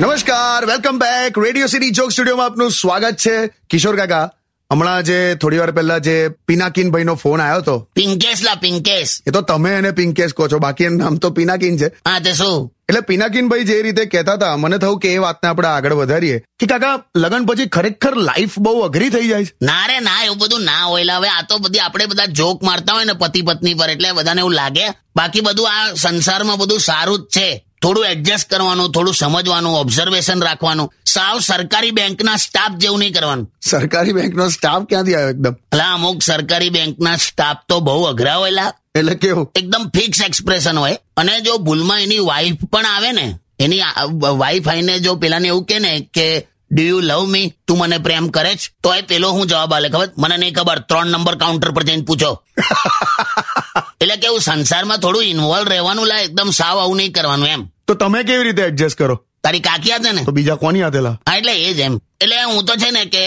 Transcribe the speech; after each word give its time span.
Welcome 0.00 0.98
back 0.98 1.38
radio 1.38 1.66
city 1.66 1.90
joke 1.90 2.10
સ્ટુડિયોમાં 2.12 2.46
આપનું 2.46 2.70
સ્વાગત 2.70 3.16
છે. 3.16 3.46
કિશોર 3.70 3.96
કાકા 3.96 4.30
હમણાં 4.72 5.02
જે 5.02 5.34
થોડી 5.34 5.58
વાર 5.58 5.70
પહેલા 5.70 5.98
જે 5.98 6.28
પિનાકીન 6.28 6.90
ભાઈનો 6.90 7.14
ફોન 7.14 7.40
આવ્યો 7.40 7.56
હતો. 7.56 7.88
પિંકેશ 7.94 8.42
લા 8.42 8.54
પિંકેશ. 8.54 9.20
એ 9.26 9.30
તો 9.30 9.40
તમે 9.40 9.74
એને 9.74 9.90
પિંકેશ 9.90 10.32
કહો 10.32 10.48
છો. 10.48 10.58
બાકી 10.58 10.84
એનું 10.84 10.98
નામ 10.98 11.16
તો 11.16 11.30
પિનાકીન 11.30 11.78
છે. 11.78 11.86
હા 11.86 12.18
તે 12.18 12.32
શું? 12.32 12.72
એટલે 12.88 13.00
પિનાકીન 13.00 13.48
ભાઈ 13.48 13.64
જે 13.64 13.82
રીતે 13.82 14.04
કહેતા 14.04 14.32
હતા 14.32 14.56
મને 14.56 14.78
થયું 14.78 14.98
કે 14.98 15.14
એ 15.14 15.18
વાતને 15.18 15.48
આપણે 15.48 15.68
આગળ 15.68 15.92
વધારીએ. 15.92 16.42
કે 16.58 16.66
કાકા 16.66 17.02
લગન 17.16 17.44
પછી 17.44 17.66
ખરેખર 17.66 18.16
લાઈફ 18.16 18.58
બહુ 18.58 18.80
અઘરી 18.80 19.10
થઈ 19.10 19.28
જાય 19.28 19.44
છે. 19.44 19.52
ના 19.62 19.86
રે 19.86 20.00
ના 20.00 20.24
એવું 20.24 20.38
બધું 20.38 20.62
ના 20.62 20.84
હોય. 20.84 21.04
હવે 21.04 21.28
આ 21.28 21.42
તો 21.48 21.58
બધી 21.58 21.78
આપણે 21.78 22.06
બધા 22.06 22.24
જોક 22.24 22.62
મારતા 22.62 22.92
હોય 22.92 23.04
ને 23.04 23.12
પતિ 23.12 23.42
પત્ની 23.42 23.74
પર 23.74 23.90
એટલે 23.90 24.12
બધાને 24.12 24.38
એવું 24.38 24.52
લાગે. 24.52 24.88
બાકી 25.16 25.40
બધું 25.40 25.70
આ 25.70 25.92
સંસારમાં 25.92 26.58
બધું 26.58 26.80
સારું 26.80 27.18
જ 27.18 27.22
છે. 27.22 27.65
થોડું 27.82 28.06
એડજસ્ટ 28.06 28.50
કરવાનું 28.50 28.92
થોડું 28.92 29.14
સમજવાનું 29.14 29.78
ઓબ્ઝર્વેશન 29.78 30.42
રાખવાનું. 30.42 30.92
સાવ 31.06 31.38
સરકારી 31.38 31.90
બેંકના 31.90 32.36
સ્ટાફ 32.36 32.76
જેવું 32.76 32.98
નહીં 32.98 33.12
કરવાનું. 33.12 33.52
સરકારી 33.62 34.12
બેંકનો 34.12 34.48
સ્ટાફ 34.48 34.82
ક્યાંથી 34.82 35.14
આવ્યો 35.14 35.30
એકદમ? 35.30 35.54
અલા 35.72 35.92
અમુક 35.92 36.22
સરકારી 36.22 36.70
બેંકના 36.70 37.16
સ્ટાફ 37.16 37.56
તો 37.68 37.80
બહુ 37.80 38.02
અઘરા 38.02 38.36
હોય 38.36 38.72
એટલે 38.94 39.14
કેવું? 39.14 39.50
એકદમ 39.54 39.90
ફિક્સ 39.94 40.22
એક્સપ્રેશન 40.22 40.78
હોય. 40.78 40.98
અને 41.16 41.40
જો 41.40 41.58
ભૂલમાં 41.58 42.00
એની 42.00 42.18
વાઈફ 42.18 42.64
પણ 42.72 42.86
આવે 42.86 43.12
ને 43.12 43.38
એની 43.58 43.80
વાઈફ 44.20 44.68
આવીને 44.68 44.98
જો 44.98 45.14
પેલાને 45.14 45.48
એવું 45.48 45.64
કે 45.64 45.78
ને 45.78 46.00
કે 46.00 46.46
ડુ 46.70 46.82
યુ 46.82 47.00
લવ 47.00 47.26
મી 47.26 47.54
તું 47.66 47.78
મને 47.78 47.98
પ્રેમ 47.98 48.28
કરે 48.28 48.56
છે? 48.56 48.70
તો 48.82 48.94
એ 48.94 49.02
પેલો 49.02 49.30
હું 49.30 49.46
જવાબ 49.46 49.74
આલે 49.74 49.88
ખબર? 49.88 50.10
મને 50.18 50.36
નહીં 50.36 50.54
ખબર. 50.54 50.78
ત્રણ 50.78 51.06
નંબર 51.06 51.36
કાઉન્ટર 51.36 51.70
પર 51.70 51.82
જઈને 51.82 52.02
પૂછો. 52.02 52.42
એટલે 54.00 54.16
કેવું 54.16 54.40
સંસારમાં 54.40 54.98
થોડું 54.98 55.24
ઇન્વોલ્વ 55.24 55.68
રહેવાનું 55.68 56.06
લા 56.06 56.18
એકદમ 56.18 56.50
સાવ 56.50 56.78
આવું 56.78 56.96
નહીં 56.96 57.12
કરવાનું 57.12 57.48
એમ. 57.48 57.70
તો 57.86 57.94
તમે 57.94 58.22
કેવી 58.24 58.44
રીતે 58.48 58.62
એડજસ્ટ 58.68 58.98
કરો? 58.98 59.16
તારી 59.42 59.60
કાકી 59.66 59.90
hatte 59.96 60.12
ને? 60.12 60.24
તો 60.24 60.32
બીજા 60.38 60.56
કોની 60.62 60.82
હાથેલા 60.86 61.16
હા 61.28 61.36
એટલે 61.40 61.52
એ 61.66 61.74
જ 61.74 61.80
એમ. 61.80 61.98
એટલે 62.20 62.36
હું 62.52 62.64
તો 62.66 62.74
છે 62.84 62.90
ને 62.96 63.04
કે 63.06 63.20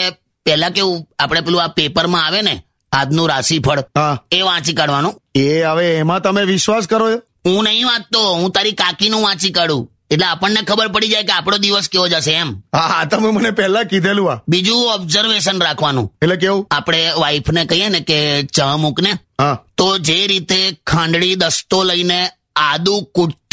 પેલા 0.46 0.70
કેવું 0.78 1.06
આપણે 1.20 1.42
પેલું 1.42 1.64
આ 1.64 1.68
પેપરમાં 1.78 2.26
આવે 2.26 2.42
ને 2.42 2.56
આજનું 2.92 3.30
રાશિફળ 3.32 3.84
હા. 3.98 4.18
એ 4.32 4.42
વાંચી 4.42 4.74
કાઢવાનું. 4.80 5.16
એ 5.36 5.46
હવે 5.64 5.86
એમાં 6.00 6.22
તમે 6.22 6.44
વિશ્વાસ 6.52 6.88
કરો 6.88 7.08
હું 7.48 7.64
નહીં 7.64 7.88
વાંચતો 7.92 8.26
હું 8.42 8.52
તારી 8.52 8.74
કાકીનું 8.82 9.22
વાંચી 9.28 9.52
કાઢું. 9.58 9.86
એટલે 10.12 10.26
આપણને 10.28 10.62
ખબર 10.70 10.90
પડી 10.96 11.10
જાય 11.12 11.24
કે 11.30 11.34
આપણો 11.34 11.58
દિવસ 11.58 11.88
કેવો 11.94 12.08
જશે 12.14 12.34
એમ. 12.42 12.52
હા 12.76 13.06
તમે 13.06 13.32
મને 13.32 13.52
પહેલા 13.52 13.84
કીધેલું 13.84 14.32
આ. 14.32 14.40
બીજું 14.48 14.82
ઓબ્ઝર્વેશન 14.96 15.62
રાખવાનું. 15.68 16.10
એટલે 16.22 16.38
કેવું? 16.44 16.66
આપણે 16.72 17.00
વાઈફને 17.22 17.66
કહીએ 17.66 17.90
ને 17.96 18.00
કે 18.10 18.20
ચા 18.58 18.76
મૂક 18.78 19.00
ને 19.08 19.14
હા. 19.40 19.56
તો 19.78 19.88
જે 20.10 20.20
રીતે 20.34 20.60
ખાંડડી 20.92 21.36
દસ્તો 21.36 21.84
લઈને 21.84 22.20
આદુ 22.56 22.96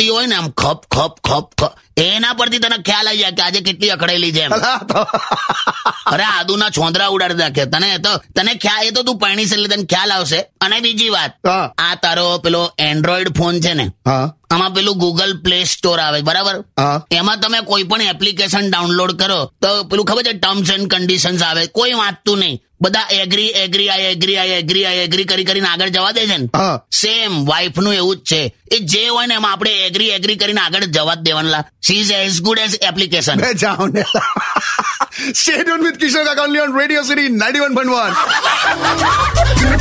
કૂટતી 0.06 0.14
હોય 0.14 0.26
ને 0.26 0.36
આમ 0.36 0.48
ખપ 0.62 0.80
ખપ 0.94 1.14
ખપ 1.28 1.46
ખપ. 1.60 1.70
એના 1.96 2.34
પરથી 2.38 2.60
તને 2.64 2.78
ખ્યાલ 2.88 3.08
આવી 3.08 3.22
જાય 3.22 3.36
કે 3.38 3.42
આજે 3.46 3.60
કેટલી 3.68 3.92
અકળાયેલી 3.96 4.32
છે 4.36 4.44
અરે 6.12 6.24
આદુના 6.24 6.70
છોંદરા 6.78 7.10
ઉડાડી 7.14 7.42
નાખે. 7.42 7.62
તને 7.74 7.88
તો 8.06 8.12
તને 8.36 8.52
ખ્યાલ 8.64 8.88
એ 8.88 8.92
તો 8.96 9.02
તું 9.08 9.18
પરણીશ 9.22 9.54
એટલે 9.56 9.68
તને 9.74 9.86
ખ્યાલ 9.92 10.10
આવશે. 10.16 10.40
અને 10.64 10.76
બીજી 10.86 11.12
વાત 11.16 11.32
આ 11.86 11.94
તારો 12.04 12.26
પેલો 12.44 12.62
એન્ડ્રોઈડ 12.88 13.32
ફોન 13.38 13.60
છે 13.66 13.74
ને 13.80 13.86
આમાં 14.14 14.74
પેલું 14.76 15.00
ગૂગલ 15.02 15.32
પ્લે 15.44 15.58
સ્ટોર 15.72 15.98
આવે 16.00 16.20
બરાબર? 16.28 16.56
એમાં 17.20 17.40
તમે 17.40 17.60
કોઈ 17.72 17.88
પણ 17.90 18.12
એપ્લિકેશન 18.14 18.70
ડાઉનલોડ 18.70 19.16
કરો 19.22 19.40
તો 19.62 19.72
પેલું 19.90 20.06
ખબર 20.10 20.24
છે 20.28 20.34
ટર્મ્સ 20.38 20.70
એન્ડ 20.76 20.88
કન્ડિશન્સ 20.94 21.42
આવે 21.42 21.62
કોઈ 21.78 21.94
વાંચતું 22.02 22.38
નહીં. 22.44 22.60
બધા 22.80 23.06
agree 23.10 23.46
agree 23.46 23.88
I 23.88 24.00
agree 24.00 24.36
I 24.36 24.48
agree 24.48 24.84
I 24.84 24.96
agree 24.96 25.24
કરી 25.24 25.44
કરીને 25.44 25.68
આગળ 25.68 25.88
જવા 25.88 26.10
દે 26.10 26.26
છે 26.26 26.36
ને? 26.36 26.48
સેમ 26.92 27.46
વાઇફનું 27.46 27.94
એવું 27.94 28.16
જ 28.16 28.20
છે. 28.20 28.54
એ 28.72 28.78
જે 28.78 29.08
હોય 29.08 29.26
ને 29.26 29.34
એમાં 29.34 29.52
આપણે 29.52 29.70
એગ્રી 29.70 30.08
એગ્રી 30.08 30.36
કરીને 30.36 30.60
આગળ 30.60 30.84
જવા 30.84 31.14
જ 31.14 31.18
દેવાના. 31.18 31.64
She 31.82 31.94
is 31.94 32.10
as 32.10 32.40
good 32.40 32.58
as 32.58 32.78
application 32.82 33.52
જાઓ 33.52 33.86
ને. 33.86 34.04
સ્ટેડિયમ 35.34 35.82
વિથ 35.82 35.94
કિશોર 35.94 36.24
કાકા 36.24 36.42
on 36.42 36.78
radio 36.78 37.02
city 37.02 37.26
Radio 37.26 37.28
City 37.28 37.70
91.1. 37.70 39.75